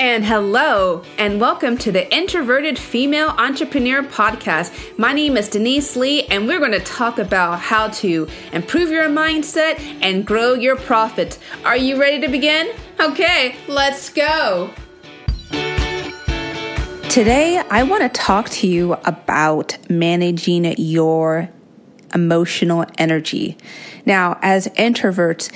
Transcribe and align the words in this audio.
And 0.00 0.24
hello, 0.24 1.02
and 1.18 1.40
welcome 1.40 1.76
to 1.78 1.90
the 1.90 2.08
Introverted 2.14 2.78
Female 2.78 3.30
Entrepreneur 3.30 4.04
Podcast. 4.04 4.96
My 4.96 5.12
name 5.12 5.36
is 5.36 5.48
Denise 5.48 5.96
Lee, 5.96 6.22
and 6.26 6.46
we're 6.46 6.60
going 6.60 6.70
to 6.70 6.78
talk 6.78 7.18
about 7.18 7.58
how 7.58 7.88
to 7.88 8.28
improve 8.52 8.90
your 8.90 9.08
mindset 9.08 9.80
and 10.00 10.24
grow 10.24 10.54
your 10.54 10.76
profit. 10.76 11.40
Are 11.64 11.76
you 11.76 12.00
ready 12.00 12.20
to 12.20 12.28
begin? 12.28 12.70
Okay, 13.00 13.56
let's 13.66 14.08
go. 14.10 14.70
Today, 17.08 17.60
I 17.68 17.82
want 17.82 18.02
to 18.02 18.08
talk 18.08 18.50
to 18.50 18.68
you 18.68 18.92
about 19.04 19.78
managing 19.90 20.76
your 20.78 21.50
emotional 22.14 22.86
energy. 22.98 23.56
Now, 24.06 24.38
as 24.42 24.68
introverts, 24.68 25.52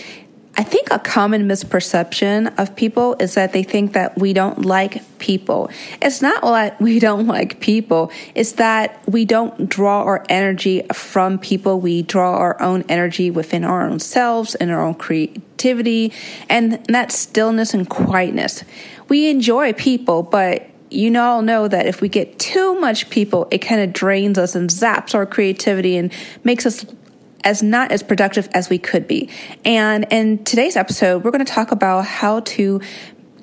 I 0.54 0.64
think 0.64 0.88
a 0.90 0.98
common 0.98 1.48
misperception 1.48 2.58
of 2.58 2.76
people 2.76 3.16
is 3.18 3.34
that 3.34 3.54
they 3.54 3.62
think 3.62 3.94
that 3.94 4.18
we 4.18 4.34
don't 4.34 4.66
like 4.66 5.02
people. 5.18 5.70
It's 6.02 6.20
not 6.20 6.42
that 6.42 6.78
we 6.78 6.98
don't 6.98 7.26
like 7.26 7.60
people, 7.60 8.12
it's 8.34 8.52
that 8.52 9.02
we 9.08 9.24
don't 9.24 9.66
draw 9.68 10.02
our 10.02 10.26
energy 10.28 10.82
from 10.92 11.38
people. 11.38 11.80
We 11.80 12.02
draw 12.02 12.36
our 12.36 12.60
own 12.60 12.84
energy 12.88 13.30
within 13.30 13.64
our 13.64 13.88
own 13.88 13.98
selves 13.98 14.54
and 14.54 14.70
our 14.70 14.82
own 14.84 14.94
creativity 14.94 16.12
and 16.50 16.84
that 16.86 17.12
stillness 17.12 17.72
and 17.72 17.88
quietness. 17.88 18.62
We 19.08 19.30
enjoy 19.30 19.72
people, 19.72 20.22
but 20.22 20.68
you 20.90 21.18
all 21.18 21.40
know 21.40 21.66
that 21.66 21.86
if 21.86 22.02
we 22.02 22.10
get 22.10 22.38
too 22.38 22.78
much 22.78 23.08
people, 23.08 23.48
it 23.50 23.58
kind 23.58 23.80
of 23.80 23.94
drains 23.94 24.36
us 24.36 24.54
and 24.54 24.68
zaps 24.68 25.14
our 25.14 25.24
creativity 25.24 25.96
and 25.96 26.12
makes 26.44 26.66
us 26.66 26.84
as 27.44 27.62
not 27.62 27.92
as 27.92 28.02
productive 28.02 28.48
as 28.52 28.68
we 28.68 28.78
could 28.78 29.06
be. 29.06 29.28
And 29.64 30.06
in 30.10 30.44
today's 30.44 30.76
episode, 30.76 31.24
we're 31.24 31.30
going 31.30 31.44
to 31.44 31.52
talk 31.52 31.72
about 31.72 32.04
how 32.04 32.40
to 32.40 32.80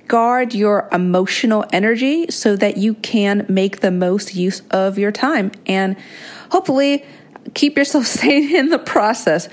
guard 0.07 0.53
your 0.55 0.89
emotional 0.91 1.65
energy 1.71 2.29
so 2.31 2.55
that 2.55 2.77
you 2.77 2.95
can 2.95 3.45
make 3.47 3.81
the 3.81 3.91
most 3.91 4.35
use 4.35 4.61
of 4.71 4.97
your 4.97 5.11
time 5.11 5.51
and 5.67 5.95
hopefully 6.49 7.05
keep 7.53 7.77
yourself 7.77 8.05
sane 8.19 8.53
in 8.55 8.69
the 8.69 8.79
process. 8.79 9.47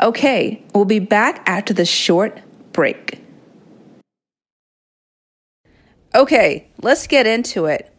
Okay, 0.00 0.62
we'll 0.74 0.84
be 0.84 0.98
back 0.98 1.42
after 1.46 1.72
this 1.72 1.88
short 1.88 2.40
break. 2.72 3.18
Okay, 6.14 6.68
let's 6.82 7.06
get 7.06 7.26
into 7.26 7.64
it. 7.64 7.90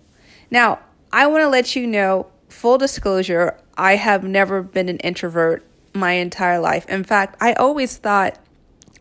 Now, 0.51 0.79
I 1.11 1.25
want 1.25 1.41
to 1.41 1.49
let 1.49 1.75
you 1.75 1.88
know, 1.88 2.27
full 2.47 2.77
disclosure, 2.77 3.57
I 3.75 3.95
have 3.95 4.23
never 4.23 4.61
been 4.61 4.88
an 4.88 4.97
introvert 4.99 5.65
my 5.94 6.13
entire 6.13 6.59
life. 6.59 6.88
In 6.89 7.03
fact, 7.03 7.38
I 7.39 7.53
always 7.53 7.97
thought 7.97 8.38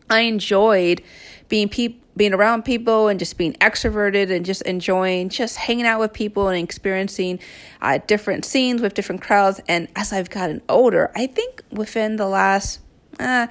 I 0.09 0.21
enjoyed 0.21 1.01
being 1.49 1.69
people 1.69 1.99
being 2.15 2.33
around 2.33 2.63
people 2.63 3.07
and 3.07 3.19
just 3.19 3.37
being 3.37 3.53
extroverted 3.53 4.31
and 4.31 4.45
just 4.45 4.61
enjoying 4.63 5.29
just 5.29 5.57
hanging 5.57 5.85
out 5.85 5.99
with 5.99 6.13
people 6.13 6.47
and 6.47 6.63
experiencing 6.63 7.39
uh, 7.81 7.99
different 8.05 8.45
scenes 8.45 8.81
with 8.81 8.93
different 8.93 9.21
crowds. 9.21 9.59
And 9.67 9.87
as 9.95 10.13
I've 10.13 10.29
gotten 10.29 10.61
older, 10.69 11.11
I 11.15 11.27
think 11.27 11.63
within 11.71 12.17
the 12.17 12.27
last 12.27 12.81
uh, 13.19 13.47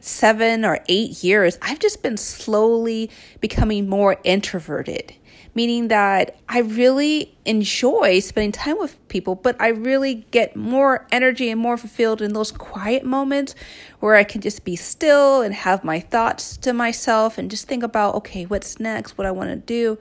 seven 0.00 0.64
or 0.64 0.78
eight 0.88 1.24
years, 1.24 1.58
I've 1.60 1.80
just 1.80 2.02
been 2.02 2.16
slowly 2.16 3.10
becoming 3.40 3.88
more 3.88 4.18
introverted 4.22 5.14
meaning 5.58 5.88
that 5.88 6.36
I 6.48 6.60
really 6.60 7.36
enjoy 7.44 8.20
spending 8.20 8.52
time 8.52 8.78
with 8.78 8.96
people, 9.08 9.34
but 9.34 9.60
I 9.60 9.70
really 9.70 10.24
get 10.30 10.54
more 10.54 11.04
energy 11.10 11.50
and 11.50 11.60
more 11.60 11.76
fulfilled 11.76 12.22
in 12.22 12.32
those 12.32 12.52
quiet 12.52 13.04
moments 13.04 13.56
where 13.98 14.14
I 14.14 14.22
can 14.22 14.40
just 14.40 14.64
be 14.64 14.76
still 14.76 15.42
and 15.42 15.52
have 15.52 15.82
my 15.82 15.98
thoughts 15.98 16.56
to 16.58 16.72
myself 16.72 17.38
and 17.38 17.50
just 17.50 17.66
think 17.66 17.82
about, 17.82 18.14
okay, 18.14 18.44
what's 18.44 18.78
next, 18.78 19.18
what 19.18 19.26
I 19.26 19.32
want 19.32 19.50
to 19.50 19.56
do. 19.56 19.98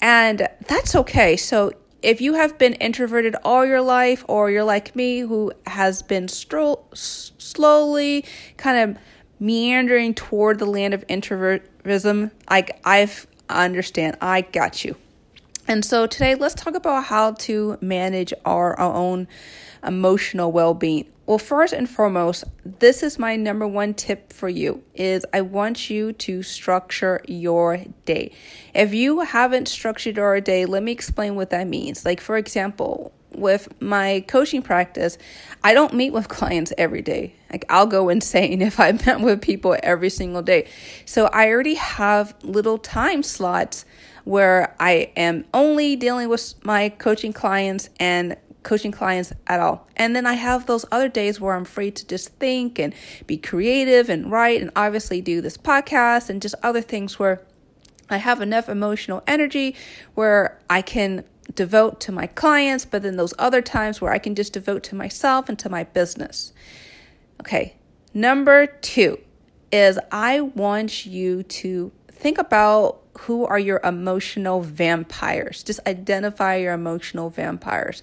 And 0.00 0.48
that's 0.66 0.94
okay. 0.94 1.36
So 1.36 1.72
if 2.00 2.22
you 2.22 2.32
have 2.32 2.56
been 2.56 2.72
introverted 2.74 3.36
all 3.44 3.66
your 3.66 3.82
life, 3.82 4.24
or 4.28 4.50
you're 4.50 4.64
like 4.64 4.96
me 4.96 5.18
who 5.20 5.52
has 5.66 6.00
been 6.00 6.26
stro- 6.26 6.80
slowly 6.96 8.24
kind 8.56 8.78
of 8.90 8.96
meandering 9.38 10.14
toward 10.14 10.58
the 10.58 10.64
land 10.64 10.94
of 10.94 11.06
introvertism, 11.08 12.30
like 12.48 12.80
I've 12.82 13.26
understand. 13.48 14.16
I 14.20 14.42
got 14.42 14.84
you. 14.84 14.96
And 15.68 15.84
so 15.84 16.06
today, 16.06 16.34
let's 16.36 16.54
talk 16.54 16.74
about 16.74 17.04
how 17.04 17.32
to 17.32 17.76
manage 17.80 18.32
our, 18.44 18.78
our 18.78 18.94
own 18.94 19.26
emotional 19.84 20.52
well-being. 20.52 21.06
Well, 21.26 21.38
first 21.38 21.72
and 21.72 21.90
foremost, 21.90 22.44
this 22.64 23.02
is 23.02 23.18
my 23.18 23.34
number 23.34 23.66
one 23.66 23.94
tip 23.94 24.32
for 24.32 24.48
you 24.48 24.84
is 24.94 25.26
I 25.32 25.40
want 25.40 25.90
you 25.90 26.12
to 26.12 26.44
structure 26.44 27.20
your 27.26 27.82
day. 28.04 28.30
If 28.72 28.94
you 28.94 29.20
haven't 29.20 29.66
structured 29.66 30.16
your 30.18 30.40
day, 30.40 30.66
let 30.66 30.84
me 30.84 30.92
explain 30.92 31.34
what 31.34 31.50
that 31.50 31.66
means. 31.66 32.04
Like 32.04 32.20
for 32.20 32.36
example, 32.36 33.12
with 33.36 33.68
my 33.80 34.24
coaching 34.26 34.62
practice, 34.62 35.18
I 35.62 35.74
don't 35.74 35.94
meet 35.94 36.12
with 36.12 36.28
clients 36.36 36.72
every 36.76 37.02
day. 37.02 37.34
Like 37.50 37.64
I'll 37.68 37.86
go 37.86 38.08
insane 38.08 38.62
if 38.70 38.80
I 38.80 38.92
met 38.92 39.20
with 39.20 39.40
people 39.42 39.76
every 39.82 40.10
single 40.10 40.42
day. 40.42 40.68
So 41.04 41.26
I 41.26 41.48
already 41.48 41.74
have 41.74 42.34
little 42.42 42.78
time 42.78 43.22
slots 43.22 43.84
where 44.24 44.74
I 44.80 45.12
am 45.16 45.44
only 45.54 45.94
dealing 45.94 46.28
with 46.28 46.54
my 46.64 46.88
coaching 46.88 47.32
clients 47.32 47.90
and 48.00 48.36
coaching 48.64 48.90
clients 48.90 49.32
at 49.46 49.60
all. 49.60 49.86
And 49.96 50.16
then 50.16 50.26
I 50.26 50.32
have 50.34 50.66
those 50.66 50.84
other 50.90 51.08
days 51.08 51.40
where 51.40 51.54
I'm 51.54 51.64
free 51.64 51.92
to 51.92 52.06
just 52.06 52.30
think 52.40 52.80
and 52.80 52.92
be 53.28 53.36
creative 53.38 54.08
and 54.08 54.30
write 54.30 54.60
and 54.60 54.72
obviously 54.74 55.20
do 55.20 55.40
this 55.40 55.56
podcast 55.56 56.28
and 56.28 56.42
just 56.42 56.56
other 56.64 56.80
things 56.80 57.16
where 57.16 57.40
I 58.10 58.16
have 58.16 58.40
enough 58.40 58.68
emotional 58.68 59.22
energy 59.26 59.76
where 60.14 60.58
I 60.68 60.82
can 60.82 61.24
devote 61.54 62.00
to 62.00 62.12
my 62.12 62.26
clients, 62.26 62.84
but 62.84 63.02
then 63.02 63.16
those 63.16 63.34
other 63.38 63.62
times 63.62 64.00
where 64.00 64.12
I 64.12 64.18
can 64.18 64.34
just 64.34 64.52
devote 64.52 64.82
to 64.84 64.94
myself 64.94 65.48
and 65.48 65.58
to 65.60 65.68
my 65.68 65.84
business. 65.84 66.52
Okay, 67.40 67.76
number 68.12 68.66
two 68.66 69.18
is 69.72 69.98
I 70.10 70.40
want 70.40 71.06
you 71.06 71.42
to 71.42 71.92
think 72.08 72.38
about 72.38 73.00
who 73.20 73.46
are 73.46 73.58
your 73.58 73.80
emotional 73.82 74.60
vampires. 74.60 75.62
Just 75.62 75.80
identify 75.86 76.56
your 76.56 76.74
emotional 76.74 77.30
vampires. 77.30 78.02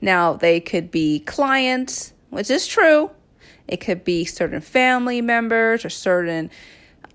Now, 0.00 0.34
they 0.34 0.60
could 0.60 0.90
be 0.90 1.20
clients, 1.20 2.12
which 2.30 2.50
is 2.50 2.66
true. 2.66 3.10
It 3.66 3.78
could 3.78 4.04
be 4.04 4.24
certain 4.24 4.60
family 4.60 5.20
members 5.20 5.84
or 5.84 5.90
certain 5.90 6.50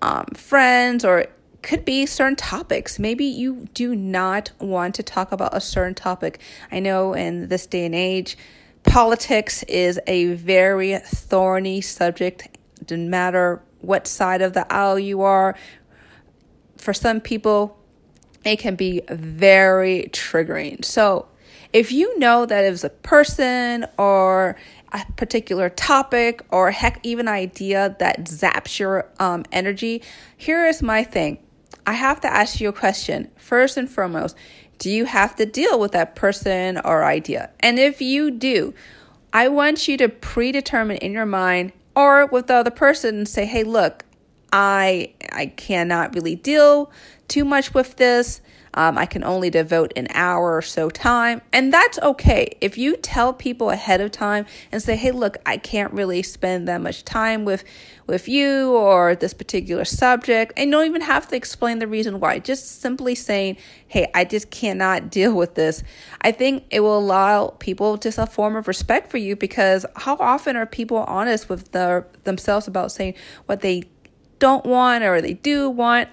um, 0.02 0.26
friends 0.34 1.04
or 1.04 1.26
could 1.62 1.84
be 1.84 2.06
certain 2.06 2.36
topics. 2.36 2.98
Maybe 2.98 3.24
you 3.24 3.68
do 3.74 3.94
not 3.94 4.52
want 4.60 4.94
to 4.96 5.02
talk 5.02 5.32
about 5.32 5.56
a 5.56 5.60
certain 5.60 5.94
topic. 5.94 6.40
I 6.70 6.80
know 6.80 7.14
in 7.14 7.48
this 7.48 7.66
day 7.66 7.84
and 7.84 7.94
age, 7.94 8.36
politics 8.84 9.62
is 9.64 10.00
a 10.06 10.34
very 10.34 10.98
thorny 10.98 11.80
subject, 11.80 12.48
no 12.90 12.96
matter 12.96 13.62
what 13.80 14.06
side 14.06 14.42
of 14.42 14.52
the 14.52 14.70
aisle 14.72 14.98
you 14.98 15.22
are. 15.22 15.56
For 16.76 16.94
some 16.94 17.20
people, 17.20 17.76
it 18.44 18.58
can 18.58 18.76
be 18.76 19.02
very 19.08 20.08
triggering. 20.12 20.84
So, 20.84 21.26
if 21.70 21.92
you 21.92 22.18
know 22.18 22.46
that 22.46 22.64
it 22.64 22.70
was 22.70 22.84
a 22.84 22.88
person 22.88 23.84
or 23.98 24.56
a 24.90 25.04
particular 25.16 25.68
topic 25.68 26.42
or 26.50 26.70
heck 26.70 26.98
even 27.02 27.28
idea 27.28 27.94
that 27.98 28.24
zaps 28.24 28.78
your 28.78 29.06
um, 29.20 29.44
energy, 29.52 30.00
here 30.34 30.66
is 30.66 30.82
my 30.82 31.04
thing 31.04 31.38
I 31.88 31.92
have 31.92 32.20
to 32.20 32.30
ask 32.30 32.60
you 32.60 32.68
a 32.68 32.72
question. 32.74 33.30
First 33.38 33.78
and 33.78 33.88
foremost, 33.88 34.36
do 34.76 34.90
you 34.90 35.06
have 35.06 35.34
to 35.36 35.46
deal 35.46 35.80
with 35.80 35.92
that 35.92 36.14
person 36.14 36.78
or 36.84 37.02
idea? 37.02 37.48
And 37.60 37.78
if 37.78 38.02
you 38.02 38.30
do, 38.30 38.74
I 39.32 39.48
want 39.48 39.88
you 39.88 39.96
to 39.96 40.10
predetermine 40.10 40.98
in 40.98 41.12
your 41.12 41.24
mind 41.24 41.72
or 41.96 42.26
with 42.26 42.48
the 42.48 42.56
other 42.56 42.70
person 42.70 43.16
and 43.16 43.26
say, 43.26 43.46
"Hey, 43.46 43.64
look, 43.64 44.04
I 44.52 45.14
I 45.32 45.46
cannot 45.46 46.14
really 46.14 46.34
deal 46.34 46.92
too 47.26 47.46
much 47.46 47.72
with 47.72 47.96
this. 47.96 48.42
Um, 48.78 48.96
I 48.96 49.06
can 49.06 49.24
only 49.24 49.50
devote 49.50 49.92
an 49.96 50.06
hour 50.14 50.56
or 50.56 50.62
so 50.62 50.88
time, 50.88 51.42
and 51.52 51.72
that's 51.72 51.98
okay. 51.98 52.56
If 52.60 52.78
you 52.78 52.96
tell 52.96 53.32
people 53.32 53.70
ahead 53.70 54.00
of 54.00 54.12
time 54.12 54.46
and 54.70 54.80
say, 54.80 54.94
"Hey, 54.94 55.10
look, 55.10 55.36
I 55.44 55.56
can't 55.56 55.92
really 55.92 56.22
spend 56.22 56.68
that 56.68 56.80
much 56.80 57.04
time 57.04 57.44
with 57.44 57.64
with 58.06 58.28
you 58.28 58.70
or 58.70 59.16
this 59.16 59.34
particular 59.34 59.84
subject," 59.84 60.52
and 60.56 60.70
don't 60.70 60.86
even 60.86 61.00
have 61.00 61.26
to 61.26 61.34
explain 61.34 61.80
the 61.80 61.88
reason 61.88 62.20
why. 62.20 62.38
Just 62.38 62.80
simply 62.80 63.16
saying, 63.16 63.56
"Hey, 63.88 64.06
I 64.14 64.24
just 64.24 64.52
cannot 64.52 65.10
deal 65.18 65.34
with 65.34 65.56
this." 65.56 65.82
I 66.20 66.30
think 66.30 66.62
it 66.70 66.78
will 66.78 66.98
allow 66.98 67.56
people 67.58 67.96
just 67.96 68.16
a 68.16 68.26
form 68.26 68.54
of 68.54 68.68
respect 68.68 69.10
for 69.10 69.18
you 69.18 69.34
because 69.34 69.86
how 69.96 70.16
often 70.20 70.54
are 70.54 70.66
people 70.66 70.98
honest 70.98 71.48
with 71.48 71.72
their 71.72 72.06
themselves 72.22 72.68
about 72.68 72.92
saying 72.92 73.14
what 73.46 73.60
they 73.60 73.90
don't 74.38 74.64
want 74.64 75.02
or 75.02 75.20
they 75.20 75.32
do 75.32 75.68
want? 75.68 76.10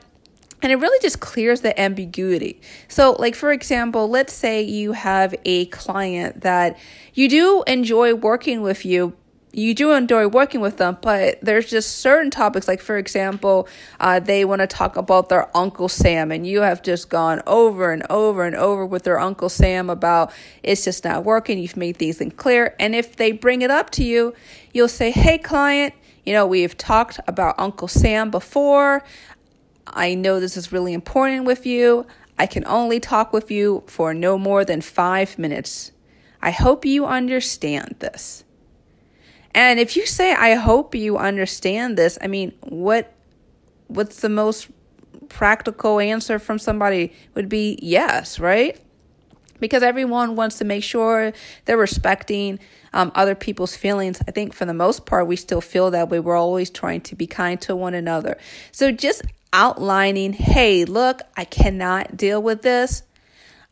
And 0.66 0.72
it 0.72 0.78
really 0.78 0.98
just 1.00 1.20
clears 1.20 1.62
the 1.62 1.80
ambiguity. 1.80 2.60
So, 2.88 3.16
like 3.20 3.36
for 3.36 3.52
example, 3.52 4.10
let's 4.10 4.34
say 4.34 4.64
you 4.64 4.94
have 4.94 5.36
a 5.46 5.68
client 5.68 6.42
that 6.42 6.80
you 7.14 7.30
do 7.30 7.64
enjoy 7.68 8.16
working 8.16 8.64
with 8.64 8.84
you 8.84 9.16
you 9.54 9.74
do 9.74 9.94
enjoy 9.94 10.28
working 10.28 10.60
with 10.60 10.76
them, 10.78 10.98
but 11.02 11.40
there's 11.42 11.70
just 11.70 12.00
certain 12.00 12.30
topics, 12.30 12.68
like 12.68 12.82
for 12.82 12.98
example, 12.98 13.70
uh, 14.02 14.20
they 14.20 14.44
want 14.44 14.60
to 14.60 14.68
talk 14.68 14.98
about 14.98 15.30
their 15.30 15.56
Uncle 15.56 15.88
Sam, 15.88 16.30
and 16.30 16.46
you 16.46 16.60
have 16.60 16.84
just 16.84 17.10
gone 17.10 17.42
over 17.48 17.94
and 17.94 18.06
over 18.10 18.44
and 18.44 18.54
over 18.54 18.86
with 18.86 19.04
their 19.04 19.18
Uncle 19.18 19.48
Sam 19.48 19.90
about 19.90 20.34
it's 20.62 20.84
just 20.84 21.06
not 21.06 21.24
working. 21.24 21.58
You've 21.58 21.78
made 21.78 21.96
things 21.96 22.34
clear. 22.36 22.76
And 22.82 22.94
if 22.94 23.16
they 23.16 23.32
bring 23.32 23.62
it 23.62 23.72
up 23.72 23.92
to 23.92 24.04
you, 24.04 24.34
you'll 24.74 24.90
say, 24.90 25.12
Hey, 25.12 25.38
client, 25.38 25.94
you 26.26 26.34
know, 26.34 26.46
we've 26.46 26.78
talked 26.78 27.20
about 27.28 27.56
Uncle 27.58 27.88
Sam 27.88 28.32
before. 28.32 29.04
I 29.88 30.16
know 30.16 30.40
this 30.40 30.58
is 30.58 30.72
really 30.72 30.94
important 30.94 31.46
with 31.46 31.66
you. 31.66 32.06
I 32.38 32.48
can 32.48 32.66
only 32.66 33.00
talk 33.00 33.32
with 33.32 33.50
you 33.50 33.84
for 33.88 34.14
no 34.14 34.38
more 34.38 34.66
than 34.66 34.82
five 34.82 35.40
minutes. 35.40 35.92
I 36.42 36.52
hope 36.52 36.86
you 36.86 37.06
understand 37.06 37.96
this. 38.00 38.44
And 39.54 39.80
if 39.80 39.96
you 39.96 40.06
say, 40.06 40.34
I 40.34 40.56
hope 40.56 40.94
you 40.94 41.18
understand 41.18 41.98
this, 41.98 42.18
I 42.22 42.28
mean, 42.28 42.54
what 42.62 43.14
what's 43.88 44.20
the 44.20 44.30
most 44.30 44.68
practical 45.30 46.00
answer 46.00 46.40
from 46.40 46.60
somebody 46.60 47.14
would 47.36 47.48
be 47.48 47.80
yes, 47.82 48.40
right? 48.40 48.80
Because 49.60 49.84
everyone 49.84 50.36
wants 50.36 50.58
to 50.58 50.66
make 50.66 50.84
sure 50.84 51.32
they're 51.64 51.78
respecting 51.78 52.60
um, 52.94 53.12
other 53.16 53.36
people's 53.36 53.76
feelings. 53.76 54.22
I 54.28 54.32
think 54.32 54.54
for 54.54 54.66
the 54.66 54.74
most 54.74 55.06
part, 55.06 55.28
we 55.28 55.36
still 55.38 55.62
feel 55.62 55.92
that 55.92 56.10
way. 56.10 56.20
We're 56.20 56.36
always 56.36 56.70
trying 56.70 57.02
to 57.02 57.16
be 57.16 57.26
kind 57.28 57.62
to 57.62 57.76
one 57.76 57.94
another. 57.94 58.38
So 58.72 58.92
just 58.92 59.22
outlining, 59.56 60.34
hey, 60.34 60.84
look, 60.84 61.22
I 61.38 61.46
cannot 61.46 62.18
deal 62.18 62.44
with 62.44 62.62
this 62.62 63.04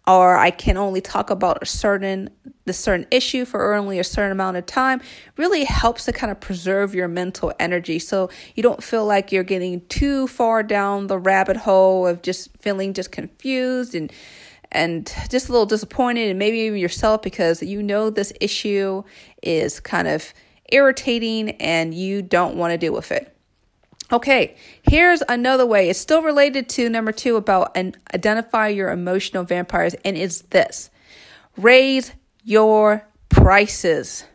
or 0.07 0.37
I 0.37 0.49
can 0.49 0.77
only 0.77 1.01
talk 1.01 1.29
about 1.29 1.61
a 1.61 1.65
certain 1.65 2.29
the 2.65 2.73
certain 2.73 3.05
issue 3.11 3.43
for 3.43 3.73
only 3.73 3.99
a 3.99 4.03
certain 4.05 4.31
amount 4.31 4.55
of 4.55 4.65
time 4.65 5.01
really 5.35 5.65
helps 5.65 6.05
to 6.05 6.13
kind 6.13 6.31
of 6.31 6.39
preserve 6.39 6.95
your 6.95 7.09
mental 7.09 7.51
energy 7.59 7.99
so 7.99 8.29
you 8.55 8.63
don't 8.63 8.81
feel 8.81 9.05
like 9.05 9.33
you're 9.33 9.43
getting 9.43 9.85
too 9.87 10.27
far 10.27 10.63
down 10.63 11.07
the 11.07 11.19
rabbit 11.19 11.57
hole 11.57 12.07
of 12.07 12.21
just 12.21 12.49
feeling 12.59 12.93
just 12.93 13.11
confused 13.11 13.93
and 13.93 14.11
and 14.71 15.13
just 15.29 15.49
a 15.49 15.51
little 15.51 15.65
disappointed 15.65 16.29
and 16.29 16.39
maybe 16.39 16.59
even 16.59 16.79
yourself 16.79 17.21
because 17.21 17.61
you 17.61 17.83
know 17.83 18.09
this 18.09 18.31
issue 18.39 19.03
is 19.41 19.81
kind 19.81 20.07
of 20.07 20.33
irritating 20.71 21.51
and 21.61 21.93
you 21.93 22.21
don't 22.21 22.55
want 22.55 22.71
to 22.71 22.77
deal 22.77 22.93
with 22.93 23.11
it. 23.11 23.32
Okay, 24.13 24.55
here's 24.83 25.23
another 25.27 25.65
way. 25.65 25.89
It's 25.89 25.97
still 25.97 26.21
related 26.21 26.69
to 26.69 26.87
number 26.87 27.11
two 27.11 27.35
about 27.35 27.71
and 27.73 27.97
identify 28.13 28.67
your 28.67 28.91
emotional 28.91 29.43
vampires, 29.43 29.95
and 30.05 30.15
it's 30.15 30.41
this 30.41 30.91
raise 31.57 32.13
your 32.43 33.07
prices. 33.29 34.25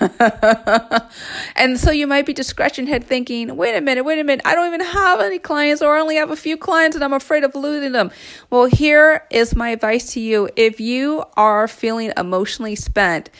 and 1.56 1.78
so 1.78 1.90
you 1.90 2.06
might 2.06 2.24
be 2.24 2.32
discretion 2.32 2.86
head 2.86 3.04
thinking, 3.04 3.56
wait 3.56 3.76
a 3.76 3.80
minute, 3.82 4.04
wait 4.04 4.18
a 4.18 4.24
minute, 4.24 4.40
I 4.46 4.54
don't 4.54 4.68
even 4.68 4.86
have 4.86 5.20
any 5.20 5.38
clients 5.38 5.82
or 5.82 5.96
I 5.96 6.00
only 6.00 6.16
have 6.16 6.30
a 6.30 6.36
few 6.36 6.56
clients 6.56 6.96
and 6.96 7.04
I'm 7.04 7.14
afraid 7.14 7.44
of 7.44 7.54
losing 7.54 7.92
them. 7.92 8.10
Well, 8.50 8.66
here 8.66 9.24
is 9.30 9.56
my 9.56 9.70
advice 9.70 10.12
to 10.12 10.20
you. 10.20 10.48
If 10.54 10.80
you 10.80 11.24
are 11.36 11.66
feeling 11.66 12.12
emotionally 12.16 12.76
spent, 12.76 13.30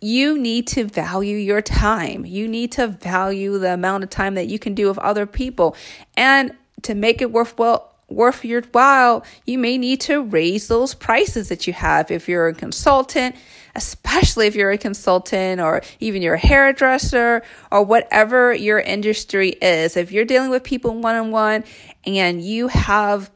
you 0.00 0.38
need 0.38 0.66
to 0.68 0.84
value 0.84 1.36
your 1.36 1.60
time. 1.60 2.24
You 2.24 2.46
need 2.46 2.72
to 2.72 2.86
value 2.86 3.58
the 3.58 3.74
amount 3.74 4.04
of 4.04 4.10
time 4.10 4.34
that 4.34 4.46
you 4.46 4.58
can 4.58 4.74
do 4.74 4.88
with 4.88 4.98
other 4.98 5.26
people. 5.26 5.76
And 6.16 6.52
to 6.82 6.94
make 6.94 7.20
it 7.20 7.32
worthwhile, 7.32 7.94
worth 8.08 8.44
your 8.44 8.62
while, 8.72 9.24
you 9.44 9.58
may 9.58 9.76
need 9.76 10.00
to 10.00 10.22
raise 10.22 10.68
those 10.68 10.94
prices 10.94 11.48
that 11.48 11.66
you 11.66 11.72
have. 11.72 12.10
If 12.10 12.28
you're 12.28 12.48
a 12.48 12.54
consultant, 12.54 13.36
especially 13.74 14.46
if 14.46 14.54
you're 14.54 14.70
a 14.70 14.78
consultant 14.78 15.60
or 15.60 15.82
even 16.00 16.22
you're 16.22 16.36
hairdresser 16.36 17.42
or 17.70 17.82
whatever 17.82 18.54
your 18.54 18.80
industry 18.80 19.50
is, 19.50 19.96
if 19.96 20.10
you're 20.10 20.24
dealing 20.24 20.50
with 20.50 20.62
people 20.62 20.98
one 20.98 21.16
on 21.16 21.30
one 21.30 21.64
and 22.06 22.40
you 22.40 22.68
have 22.68 23.30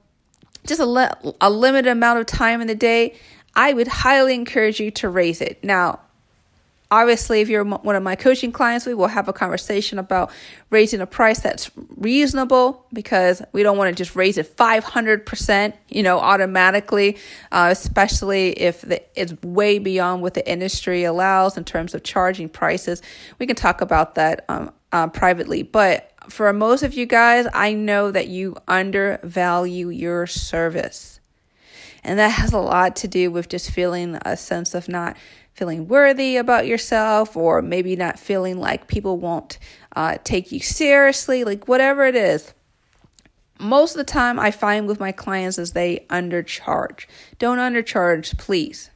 just 0.67 0.81
a, 0.81 0.87
le- 0.87 1.35
a 1.41 1.51
limited 1.51 1.91
amount 1.91 2.21
of 2.21 2.27
time 2.27 2.61
in 2.61 2.67
the 2.67 2.75
day, 2.75 3.15
I 3.55 3.73
would 3.75 3.89
highly 3.89 4.35
encourage 4.35 4.81
you 4.81 4.91
to 4.93 5.09
raise 5.09 5.41
it. 5.41 5.63
Now, 5.63 6.01
Obviously, 6.93 7.41
if 7.41 7.49
you're 7.49 7.65
one 7.65 7.97
of 7.97 8.03
my 8.03 8.15
coaching 8.15 8.53
clients, 8.53 8.85
we 8.85 8.93
will 8.93 9.07
have 9.07 9.27
a 9.27 9.33
conversation 9.33 9.99
about 9.99 10.31
raising 10.69 11.01
a 11.01 11.07
price 11.07 11.41
that's 11.41 11.71
reasonable 11.97 12.85
because 12.93 13.41
we 13.53 13.63
don't 13.63 13.79
want 13.79 13.89
to 13.89 13.95
just 13.95 14.15
raise 14.15 14.37
it 14.37 14.55
500%, 14.59 15.73
you 15.89 16.03
know, 16.03 16.19
automatically, 16.19 17.17
uh, 17.51 17.69
especially 17.73 18.51
if 18.61 18.83
the, 18.83 19.03
it's 19.19 19.33
way 19.43 19.79
beyond 19.79 20.21
what 20.21 20.35
the 20.35 20.47
industry 20.47 21.05
allows 21.05 21.57
in 21.57 21.65
terms 21.65 21.95
of 21.95 22.03
charging 22.03 22.51
prices. 22.51 23.01
We 23.39 23.47
can 23.47 23.57
talk 23.57 23.81
about 23.81 24.17
that 24.17 24.45
um, 24.51 24.71
uh, 24.93 25.07
privately. 25.07 25.63
But 25.63 26.13
for 26.29 26.53
most 26.53 26.83
of 26.83 26.93
you 26.93 27.07
guys, 27.07 27.47
I 27.55 27.73
know 27.73 28.11
that 28.11 28.29
you 28.29 28.59
undervalue 28.69 29.89
your 29.89 30.27
service. 30.27 31.21
And 32.05 32.19
that 32.19 32.33
has 32.33 32.53
a 32.53 32.59
lot 32.59 32.97
to 32.97 33.09
do 33.09 33.31
with 33.31 33.49
just 33.49 33.71
feeling 33.71 34.19
a 34.27 34.37
sense 34.37 34.75
of 34.75 34.89
not 34.89 35.17
feeling 35.55 35.89
worthy 35.89 36.37
about 36.37 36.67
yourself, 36.67 37.37
or 37.37 37.63
maybe 37.63 37.97
not 37.97 38.19
feeling 38.19 38.59
like 38.59 38.89
people 38.89 39.19
won't 39.19 39.59
uh, 39.95 40.19
take 40.25 40.53
you 40.53 40.61
seriously, 40.61 41.45
like 41.45 41.69
whatever 41.69 42.05
it 42.05 42.17
is. 42.17 42.55
Most 43.59 43.93
of 43.93 43.99
the 43.99 44.05
time, 44.05 44.41
I 44.41 44.51
find 44.51 44.87
with 44.87 44.99
my 44.99 45.13
clients 45.13 45.59
is 45.59 45.73
they 45.73 46.07
undercharge. 46.11 47.07
Don't 47.39 47.59
undercharge, 47.59 48.37
please. 48.39 48.91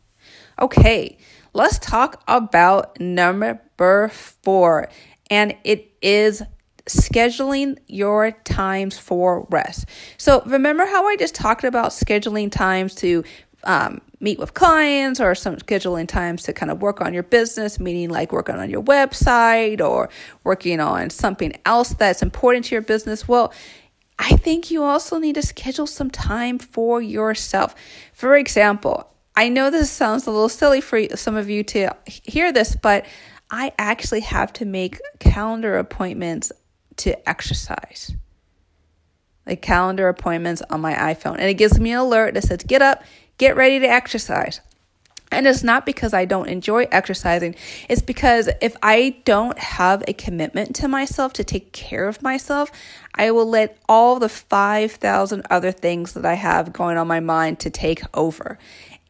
Okay, 0.60 1.18
let's 1.52 1.78
talk 1.78 2.22
about 2.26 2.98
number 2.98 4.08
four, 4.08 4.88
and 5.30 5.54
it 5.64 5.92
is 6.00 6.42
scheduling 6.88 7.76
your 7.88 8.30
times 8.30 8.98
for 8.98 9.46
rest. 9.50 9.86
So, 10.18 10.42
remember 10.46 10.86
how 10.86 11.06
I 11.06 11.16
just 11.16 11.34
talked 11.34 11.64
about 11.64 11.90
scheduling 11.90 12.50
times 12.50 12.94
to 12.96 13.24
um, 13.64 14.00
meet 14.20 14.38
with 14.38 14.54
clients 14.54 15.20
or 15.20 15.34
some 15.34 15.56
scheduling 15.56 16.06
times 16.06 16.44
to 16.44 16.52
kind 16.52 16.70
of 16.70 16.80
work 16.80 17.00
on 17.00 17.12
your 17.12 17.22
business, 17.22 17.78
meaning 17.78 18.10
like 18.10 18.32
working 18.32 18.56
on 18.56 18.70
your 18.70 18.82
website 18.82 19.80
or 19.80 20.08
working 20.44 20.80
on 20.80 21.10
something 21.10 21.52
else 21.64 21.90
that's 21.90 22.22
important 22.22 22.66
to 22.66 22.74
your 22.74 22.82
business. 22.82 23.26
Well, 23.26 23.52
I 24.18 24.36
think 24.36 24.70
you 24.70 24.82
also 24.82 25.18
need 25.18 25.34
to 25.34 25.42
schedule 25.42 25.86
some 25.86 26.10
time 26.10 26.58
for 26.58 27.02
yourself. 27.02 27.74
For 28.12 28.36
example, 28.36 29.10
I 29.34 29.50
know 29.50 29.68
this 29.68 29.90
sounds 29.90 30.26
a 30.26 30.30
little 30.30 30.48
silly 30.48 30.80
for 30.80 31.14
some 31.16 31.36
of 31.36 31.50
you 31.50 31.62
to 31.64 31.94
hear 32.06 32.52
this, 32.52 32.74
but 32.74 33.04
I 33.50 33.72
actually 33.78 34.20
have 34.20 34.52
to 34.54 34.64
make 34.64 35.00
calendar 35.18 35.76
appointments 35.76 36.50
to 36.96 37.28
exercise. 37.28 38.14
Like 39.46 39.60
calendar 39.60 40.08
appointments 40.08 40.62
on 40.70 40.80
my 40.80 40.94
iPhone. 40.94 41.34
And 41.34 41.44
it 41.44 41.54
gives 41.54 41.78
me 41.78 41.92
an 41.92 41.98
alert 41.98 42.34
that 42.34 42.44
says, 42.44 42.62
get 42.66 42.80
up, 42.80 43.04
get 43.38 43.56
ready 43.56 43.78
to 43.80 43.86
exercise. 43.86 44.60
And 45.32 45.46
it's 45.46 45.64
not 45.64 45.84
because 45.84 46.14
I 46.14 46.24
don't 46.24 46.48
enjoy 46.48 46.86
exercising. 46.92 47.56
It's 47.88 48.00
because 48.00 48.48
if 48.60 48.76
I 48.82 49.16
don't 49.24 49.58
have 49.58 50.04
a 50.06 50.12
commitment 50.12 50.76
to 50.76 50.88
myself 50.88 51.32
to 51.34 51.44
take 51.44 51.72
care 51.72 52.06
of 52.06 52.22
myself, 52.22 52.70
I 53.14 53.32
will 53.32 53.48
let 53.48 53.76
all 53.88 54.18
the 54.20 54.28
5,000 54.28 55.46
other 55.50 55.72
things 55.72 56.12
that 56.12 56.24
I 56.24 56.34
have 56.34 56.72
going 56.72 56.96
on 56.96 57.08
my 57.08 57.20
mind 57.20 57.58
to 57.60 57.70
take 57.70 58.02
over. 58.14 58.58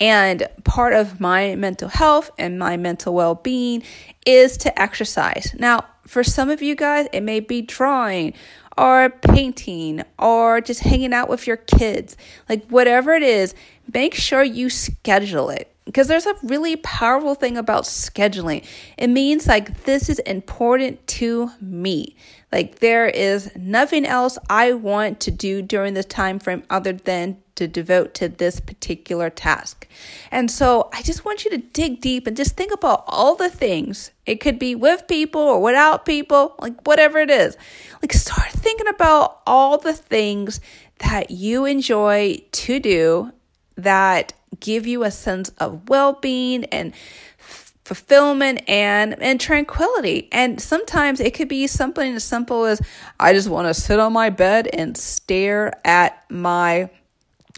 And 0.01 0.47
part 0.65 0.93
of 0.93 1.21
my 1.21 1.55
mental 1.55 1.89
health 1.89 2.31
and 2.39 2.59
my 2.59 2.77
mental 2.77 3.15
well 3.15 3.35
being 3.35 3.83
is 4.25 4.57
to 4.59 4.81
exercise. 4.81 5.55
Now, 5.59 5.85
for 6.07 6.23
some 6.23 6.51
of 6.51 6.63
you 6.63 6.75
guys, 6.75 7.09
it 7.13 7.23
may 7.23 7.41
be 7.41 7.63
drawing 7.63 8.35
or 8.79 9.11
painting 9.11 10.03
or 10.19 10.61
just 10.61 10.81
hanging 10.81 11.15
out 11.15 11.29
with 11.29 11.47
your 11.47 11.57
kids. 11.57 12.17
Like, 12.49 12.67
whatever 12.69 13.15
it 13.15 13.23
is, 13.23 13.55
make 13.93 14.15
sure 14.15 14.43
you 14.43 14.71
schedule 14.71 15.51
it 15.51 15.73
because 15.87 16.09
there's 16.09 16.27
a 16.27 16.35
really 16.43 16.77
powerful 16.77 17.35
thing 17.35 17.57
about 17.57 17.85
scheduling. 17.85 18.65
It 18.99 19.07
means 19.07 19.47
like 19.47 19.85
this 19.85 20.09
is 20.09 20.19
important 20.21 21.07
to 21.07 21.51
me. 21.61 22.17
Like 22.53 22.81
there 22.81 23.07
is 23.07 23.51
nothing 23.57 24.05
else 24.05 24.37
I 24.51 24.73
want 24.73 25.21
to 25.21 25.31
do 25.31 25.63
during 25.63 25.95
this 25.95 26.07
time 26.07 26.39
frame 26.39 26.65
other 26.69 26.93
than 26.93 27.39
to 27.55 27.67
devote 27.67 28.15
to 28.15 28.29
this 28.29 28.61
particular 28.61 29.31
task. 29.31 29.89
And 30.31 30.51
so 30.51 30.91
I 30.93 31.03
just 31.03 31.25
want 31.25 31.45
you 31.45 31.51
to 31.53 31.59
dig 31.59 32.01
deep 32.01 32.27
and 32.27 32.37
just 32.37 32.57
think 32.57 32.73
about 32.73 33.05
all 33.07 33.35
the 33.35 33.49
things. 33.49 34.11
It 34.27 34.41
could 34.41 34.59
be 34.59 34.75
with 34.75 35.09
people 35.09 35.41
or 35.41 35.63
without 35.63 36.05
people, 36.05 36.55
like 36.61 36.87
whatever 36.87 37.19
it 37.19 37.31
is. 37.31 37.57
Like 38.03 38.13
start 38.13 38.51
thinking 38.51 38.89
about 38.89 39.41
all 39.47 39.79
the 39.79 39.95
things 39.95 40.61
that 40.99 41.31
you 41.31 41.65
enjoy 41.65 42.43
to 42.53 42.79
do 42.81 43.33
that 43.77 44.33
give 44.59 44.87
you 44.87 45.05
a 45.05 45.11
sense 45.11 45.51
of 45.59 45.89
well-being 45.89 46.65
and 46.67 46.95
fulfillment 47.39 48.69
and 48.69 49.21
and 49.23 49.41
tranquility. 49.41 50.29
And 50.33 50.61
sometimes 50.61 51.21
it 51.21 51.35
could 51.35 51.49
be 51.49 51.69
something 51.69 52.17
as 52.17 52.25
simple 52.25 52.65
as 52.65 52.83
i 53.21 53.33
just 53.33 53.49
want 53.49 53.69
to 53.69 53.75
sit 53.75 54.01
on 54.01 54.13
my 54.13 54.29
bed 54.29 54.67
and 54.67 54.97
stare 54.97 55.73
at 55.87 56.25
my 56.31 56.91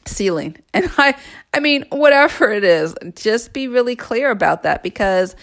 ceiling. 0.04 0.56
And 0.74 0.90
i 0.98 1.16
i 1.54 1.60
mean 1.60 1.86
whatever 1.90 2.50
it 2.50 2.62
is 2.64 2.94
just 3.14 3.54
be 3.54 3.68
really 3.68 3.96
clear 3.96 4.30
about 4.30 4.64
that 4.64 4.82
because 4.82 5.34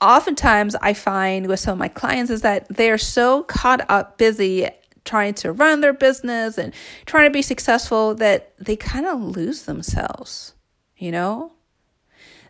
oftentimes 0.00 0.76
I 0.76 0.92
find 0.92 1.46
with 1.46 1.60
some 1.60 1.72
of 1.72 1.78
my 1.78 1.88
clients 1.88 2.30
is 2.30 2.42
that 2.42 2.66
they're 2.68 2.98
so 2.98 3.42
caught 3.44 3.88
up 3.88 4.18
busy 4.18 4.68
trying 5.06 5.34
to 5.34 5.52
run 5.52 5.80
their 5.80 5.92
business 5.92 6.58
and 6.58 6.74
trying 7.06 7.26
to 7.26 7.32
be 7.32 7.42
successful 7.42 8.14
that 8.16 8.52
they 8.58 8.76
kind 8.76 9.06
of 9.06 9.20
lose 9.20 9.62
themselves, 9.62 10.54
you 10.96 11.10
know? 11.10 11.52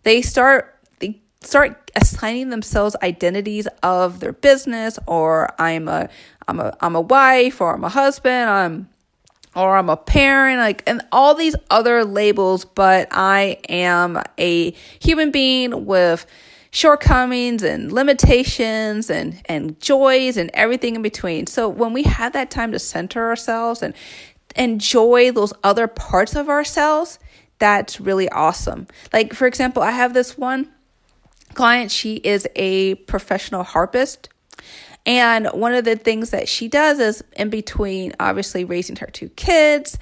They 0.03 0.23
start 0.23 0.79
they 0.99 1.21
start 1.43 1.91
assigning 1.95 2.51
themselves 2.51 2.97
identities 3.03 3.69
of 3.83 4.21
their 4.21 4.33
business 4.33 4.99
or 5.07 5.53
I'm 5.59 5.89
a 5.89 6.09
I'm 6.49 6.61
a 6.61 6.77
I'm 6.81 6.97
a 6.97 7.01
wife 7.01 7.61
or 7.61 7.75
I'm 7.75 7.85
a 7.85 7.89
husband, 7.89 8.51
I'm 8.51 8.89
or 9.57 9.77
I'm 9.77 9.89
a 9.89 9.97
parent, 9.97 10.59
like, 10.59 10.83
and 10.87 11.01
all 11.11 11.35
these 11.35 11.57
other 11.71 12.05
labels, 12.05 12.67
but 12.67 13.09
I 13.11 13.59
am 13.71 14.23
a 14.39 14.73
human 15.01 15.31
being 15.31 15.87
with 15.87 16.27
shortcomings 16.77 17.63
and 17.63 17.91
limitations 17.91 19.09
and, 19.09 19.41
and 19.47 19.81
joys 19.81 20.37
and 20.37 20.51
everything 20.53 20.95
in 20.95 21.01
between. 21.01 21.47
So 21.47 21.71
when 21.71 21.95
we 21.95 22.03
have 22.03 22.35
that 22.35 22.51
time 22.51 22.73
to 22.73 22.79
center 22.79 23.29
ourselves 23.29 23.83
and 23.83 23.95
enjoy 24.57 25.33
those 25.33 25.55
other 25.65 25.89
parts 25.89 26.37
of 26.37 26.51
ourselves, 26.51 27.19
that's 27.59 27.99
really 27.99 28.29
awesome. 28.29 28.89
Like, 29.11 29.33
for 29.33 29.47
example, 29.47 29.83
I 29.83 29.93
have 29.93 30.13
this 30.13 30.37
one 30.37 30.71
client, 31.55 31.91
she 31.91 32.17
is 32.17 32.47
a 32.55 32.97
professional 33.07 33.63
harpist. 33.63 34.29
And 35.07 35.47
one 35.55 35.73
of 35.73 35.87
the 35.87 35.97
things 35.97 36.29
that 36.29 36.47
she 36.47 36.69
does 36.69 36.99
is 36.99 37.25
in 37.37 37.49
between 37.49 38.13
obviously 38.21 38.67
raising 38.67 38.97
her 38.97 39.07
two 39.07 39.31
kids 39.31 39.97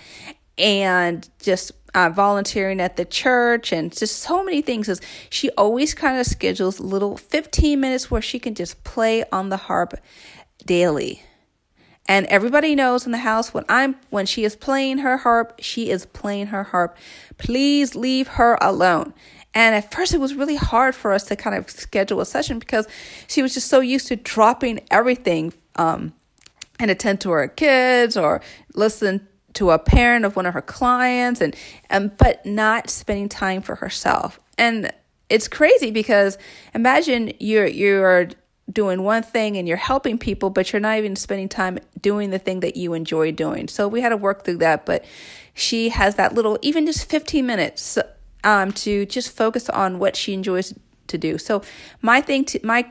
and 0.59 1.29
just 1.41 1.71
uh, 1.95 2.11
volunteering 2.11 2.81
at 2.81 2.97
the 2.97 3.05
church 3.05 3.73
and 3.73 3.97
just 3.97 4.19
so 4.19 4.45
many 4.45 4.61
things 4.61 4.89
is 4.89 5.01
she 5.31 5.51
always 5.51 5.95
kind 5.95 6.19
of 6.19 6.27
schedules 6.27 6.81
little 6.81 7.17
15 7.17 7.81
minutes 7.81 8.11
where 8.11 8.23
she 8.23 8.39
can 8.39 8.55
just 8.55 8.83
play 8.85 9.25
on 9.33 9.49
the 9.49 9.57
harp 9.57 9.95
daily. 10.67 11.23
And 12.07 12.27
everybody 12.27 12.75
knows 12.75 13.07
in 13.07 13.13
the 13.13 13.19
house 13.19 13.55
when 13.55 13.65
i'm 13.69 13.97
when 14.11 14.27
she 14.27 14.45
is 14.45 14.57
playing 14.57 14.99
her 14.99 15.17
harp 15.19 15.59
she 15.61 15.91
is 15.91 16.05
playing 16.07 16.49
her 16.49 16.65
harp. 16.65 16.97
Please 17.39 17.95
leave 17.95 18.29
her 18.29 18.59
alone. 18.61 19.15
And 19.55 19.77
at 19.77 19.93
first 19.93 20.13
it 20.13 20.19
was 20.19 20.35
really 20.35 20.57
hard 20.57 20.95
for 20.97 21.13
us 21.13 21.25
to 21.27 21.37
kind 21.37 21.57
of 21.57 21.71
schedule 21.71 22.21
a 22.21 22.27
session 22.27 22.59
because 22.59 22.89
she 23.29 23.41
was 23.41 23.55
just 23.55 23.69
so 23.69 23.81
used 23.81 24.09
to 24.09 24.17
dropping 24.17 24.81
everything 24.91 25.53
um, 25.77 26.13
and 26.81 26.91
attend 26.91 27.21
to 27.21 27.31
her 27.31 27.47
kids 27.47 28.17
or 28.17 28.41
listen 28.75 29.29
to 29.55 29.71
a 29.71 29.79
parent 29.79 30.25
of 30.25 30.37
one 30.37 30.47
of 30.47 30.55
her 30.55 30.63
clients 30.63 31.41
and 31.41 31.57
and 31.89 32.17
but 32.17 32.45
not 32.45 32.91
spending 32.91 33.29
time 33.29 33.63
for 33.63 33.77
herself. 33.77 34.39
And 34.59 34.93
it's 35.29 35.49
crazy 35.49 35.91
because 35.91 36.39
imagine 36.75 37.33
you're 37.41 37.67
you're 37.67 38.29
doing 38.73 39.03
one 39.03 39.23
thing 39.23 39.57
and 39.57 39.69
you're 39.69 39.77
helping 39.77 40.17
people 40.17 40.49
but 40.49 40.73
you're 40.73 40.81
not 40.81 40.97
even 40.97 41.15
spending 41.17 41.49
time 41.49 41.79
doing 42.01 42.31
the 42.31 42.39
thing 42.39 42.61
that 42.61 42.77
you 42.77 42.95
enjoy 42.95 43.33
doing. 43.33 43.69
So 43.69 43.89
we 43.89 44.01
had 44.01 44.11
to 44.11 44.17
work 44.17 44.45
through 44.45 44.59
that, 44.59 44.87
but 44.87 45.05
she 45.55 45.91
has 45.91 46.17
that 46.17 46.35
little 46.35 46.59
even 46.63 46.87
just 46.87 47.09
15 47.09 47.47
minutes 47.47 47.99
um 48.43 48.73
to 48.73 49.07
just 49.07 49.35
focus 49.35 49.69
on 49.71 49.99
what 49.99 50.17
she 50.17 50.35
enjoys 50.35 50.75
to 51.07 51.19
do. 51.19 51.39
So 51.39 51.63
my 52.03 52.21
thing 52.21 52.45
to 52.47 52.61
my 52.65 52.91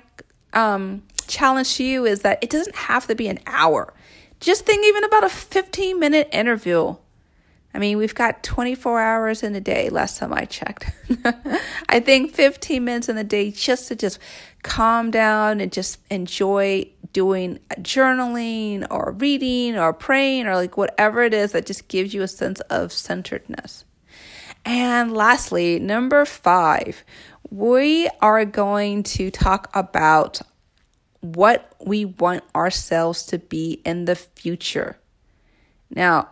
um 0.54 1.04
challenge 1.28 1.76
to 1.76 1.84
you 1.84 2.06
is 2.06 2.22
that 2.22 2.40
it 2.42 2.50
doesn't 2.50 2.76
have 2.76 3.08
to 3.08 3.16
be 3.16 3.28
an 3.28 3.40
hour. 3.48 3.94
Just 4.44 4.66
think 4.66 4.86
even 4.86 5.06
about 5.06 5.24
a 5.24 5.30
15 5.30 5.98
minute 6.02 6.28
interview. 6.34 6.98
I 7.74 7.80
mean, 7.80 7.98
we've 7.98 8.14
got 8.14 8.44
24 8.44 9.00
hours 9.00 9.42
in 9.42 9.56
a 9.56 9.62
day, 9.62 9.90
last 9.90 10.18
time 10.18 10.34
I 10.34 10.44
checked. 10.44 10.92
I 11.88 12.02
think 12.02 12.34
15 12.34 12.84
minutes 12.84 13.08
in 13.08 13.18
a 13.18 13.24
day 13.24 13.52
just 13.52 13.88
to 13.88 13.96
just 13.96 14.20
calm 14.62 15.12
down 15.12 15.62
and 15.62 15.72
just 15.72 15.98
enjoy 16.10 16.90
doing 17.14 17.58
journaling 17.78 18.86
or 18.92 19.16
reading 19.18 19.78
or 19.78 19.94
praying 19.94 20.46
or 20.46 20.56
like 20.56 20.76
whatever 20.76 21.24
it 21.24 21.34
is 21.34 21.54
that 21.54 21.66
just 21.66 21.88
gives 21.88 22.14
you 22.14 22.22
a 22.22 22.28
sense 22.28 22.60
of 22.70 22.92
centeredness. 22.92 23.86
And 24.66 25.14
lastly, 25.14 25.80
number 25.80 26.26
five, 26.26 27.06
we 27.50 28.10
are 28.22 28.44
going 28.44 29.04
to 29.04 29.32
talk 29.32 29.70
about 29.74 30.42
what 31.24 31.74
we 31.80 32.04
want 32.04 32.44
ourselves 32.54 33.26
to 33.28 33.40
be 33.40 33.82
in 33.86 34.04
the 34.06 34.16
future. 34.16 34.98
Now, 35.90 36.28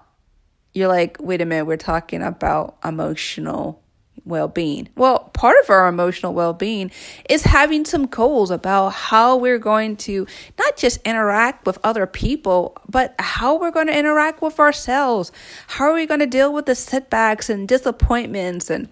you're 0.74 0.90
like, 0.90 1.16
wait 1.20 1.40
a 1.40 1.46
minute, 1.46 1.66
we're 1.66 1.78
talking 1.78 2.22
about 2.22 2.78
emotional 2.84 3.82
well 4.26 4.50
being. 4.50 4.90
Well, 4.98 5.32
part 5.34 5.56
of 5.64 5.70
our 5.70 5.88
emotional 5.88 6.34
well 6.34 6.52
being 6.52 6.92
is 7.30 7.44
having 7.44 7.86
some 7.86 8.06
goals 8.06 8.52
about 8.52 8.90
how 8.90 9.38
we're 9.38 9.60
going 9.60 9.96
to 9.98 10.28
not 10.60 10.76
just 10.76 11.02
interact 11.04 11.66
with 11.66 11.80
other 11.86 12.06
people, 12.06 12.78
but 12.90 13.16
how 13.18 13.58
we're 13.58 13.72
going 13.72 13.88
to 13.88 13.98
interact 13.98 14.42
with 14.42 14.60
ourselves. 14.60 15.32
How 15.68 15.86
are 15.86 15.94
we 15.94 16.06
going 16.06 16.20
to 16.20 16.28
deal 16.28 16.52
with 16.52 16.66
the 16.66 16.76
setbacks 16.76 17.50
and 17.50 17.66
disappointments 17.66 18.70
and, 18.70 18.90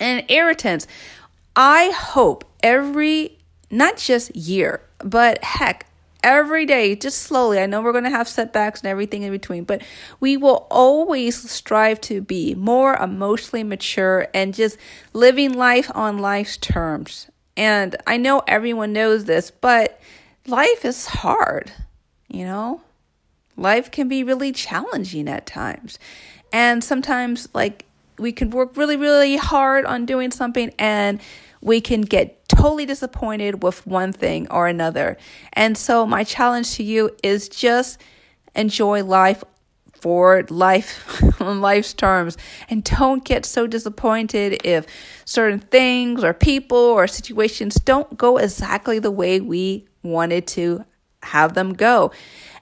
and 0.00 0.28
irritants? 0.28 0.88
I 1.54 1.90
hope 1.90 2.44
every, 2.62 3.38
not 3.70 3.96
just 3.96 4.34
year, 4.34 4.82
but 5.04 5.42
heck, 5.44 5.86
every 6.22 6.66
day, 6.66 6.94
just 6.94 7.22
slowly. 7.22 7.58
I 7.58 7.66
know 7.66 7.80
we're 7.80 7.92
going 7.92 8.04
to 8.04 8.10
have 8.10 8.28
setbacks 8.28 8.80
and 8.80 8.88
everything 8.88 9.22
in 9.22 9.32
between, 9.32 9.64
but 9.64 9.82
we 10.18 10.36
will 10.36 10.66
always 10.70 11.50
strive 11.50 12.00
to 12.02 12.20
be 12.20 12.54
more 12.54 12.94
emotionally 12.96 13.64
mature 13.64 14.28
and 14.34 14.54
just 14.54 14.76
living 15.12 15.54
life 15.54 15.90
on 15.94 16.18
life's 16.18 16.56
terms. 16.56 17.28
And 17.56 17.96
I 18.06 18.16
know 18.16 18.42
everyone 18.46 18.92
knows 18.92 19.24
this, 19.24 19.50
but 19.50 20.00
life 20.46 20.84
is 20.84 21.06
hard, 21.06 21.72
you 22.28 22.44
know? 22.44 22.82
Life 23.56 23.90
can 23.90 24.08
be 24.08 24.24
really 24.24 24.52
challenging 24.52 25.28
at 25.28 25.46
times. 25.46 25.98
And 26.52 26.82
sometimes, 26.82 27.48
like, 27.52 27.84
we 28.18 28.32
can 28.32 28.50
work 28.50 28.76
really, 28.76 28.96
really 28.96 29.36
hard 29.36 29.84
on 29.84 30.06
doing 30.06 30.30
something 30.30 30.72
and 30.78 31.20
we 31.60 31.80
can 31.80 32.02
get 32.02 32.48
totally 32.48 32.86
disappointed 32.86 33.62
with 33.62 33.86
one 33.86 34.12
thing 34.12 34.48
or 34.50 34.66
another. 34.66 35.16
And 35.52 35.76
so, 35.76 36.06
my 36.06 36.24
challenge 36.24 36.74
to 36.76 36.82
you 36.82 37.10
is 37.22 37.48
just 37.48 38.00
enjoy 38.54 39.04
life 39.04 39.44
for 40.00 40.44
life 40.48 41.22
on 41.40 41.60
life's 41.60 41.92
terms 41.92 42.36
and 42.68 42.82
don't 42.84 43.24
get 43.24 43.44
so 43.44 43.66
disappointed 43.66 44.60
if 44.64 44.86
certain 45.24 45.60
things 45.60 46.24
or 46.24 46.32
people 46.32 46.78
or 46.78 47.06
situations 47.06 47.74
don't 47.74 48.16
go 48.16 48.38
exactly 48.38 48.98
the 48.98 49.10
way 49.10 49.40
we 49.40 49.86
wanted 50.02 50.46
to 50.46 50.84
have 51.22 51.54
them 51.54 51.74
go. 51.74 52.10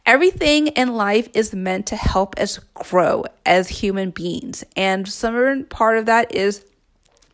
Everything 0.05 0.69
in 0.69 0.95
life 0.95 1.29
is 1.35 1.55
meant 1.55 1.87
to 1.87 1.97
help 1.97 2.39
us 2.39 2.59
grow 2.75 3.25
as 3.45 3.69
human 3.69 4.11
beings. 4.11 4.65
And 4.75 5.07
some 5.07 5.65
part 5.67 5.99
of 5.99 6.07
that 6.07 6.35
is 6.35 6.65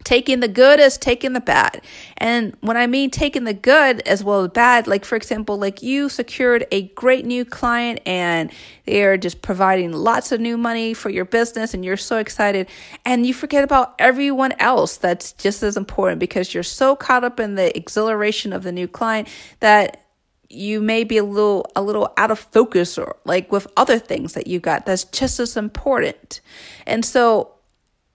taking 0.04 0.40
the 0.40 0.48
good 0.48 0.78
as 0.78 0.98
taking 0.98 1.32
the 1.32 1.40
bad. 1.40 1.82
And 2.18 2.54
when 2.60 2.76
I 2.76 2.86
mean 2.86 3.10
taking 3.10 3.44
the 3.44 3.54
good 3.54 4.06
as 4.06 4.22
well 4.22 4.44
as 4.44 4.50
bad, 4.50 4.86
like 4.86 5.04
for 5.04 5.16
example, 5.16 5.56
like 5.58 5.82
you 5.82 6.08
secured 6.08 6.66
a 6.70 6.88
great 6.88 7.24
new 7.24 7.44
client 7.44 8.00
and 8.06 8.52
they 8.84 9.02
are 9.02 9.16
just 9.16 9.42
providing 9.42 9.92
lots 9.92 10.30
of 10.30 10.40
new 10.40 10.56
money 10.56 10.94
for 10.94 11.08
your 11.08 11.24
business 11.24 11.74
and 11.74 11.84
you're 11.84 11.96
so 11.96 12.18
excited 12.18 12.68
and 13.04 13.26
you 13.26 13.32
forget 13.34 13.64
about 13.64 13.94
everyone 13.98 14.52
else 14.58 14.98
that's 14.98 15.32
just 15.32 15.62
as 15.62 15.76
important 15.76 16.20
because 16.20 16.52
you're 16.52 16.62
so 16.62 16.94
caught 16.94 17.24
up 17.24 17.40
in 17.40 17.54
the 17.54 17.76
exhilaration 17.76 18.52
of 18.52 18.62
the 18.62 18.72
new 18.72 18.86
client 18.86 19.26
that 19.60 20.02
you 20.50 20.80
may 20.80 21.02
be 21.02 21.16
a 21.16 21.24
little 21.24 21.66
a 21.74 21.82
little 21.82 22.12
out 22.16 22.30
of 22.30 22.38
focus 22.38 22.98
or 22.98 23.16
like 23.24 23.50
with 23.50 23.66
other 23.76 23.98
things 23.98 24.34
that 24.34 24.46
you 24.46 24.60
got 24.60 24.84
that's 24.86 25.04
just 25.04 25.40
as 25.40 25.56
important. 25.56 26.40
And 26.86 27.04
so 27.04 27.54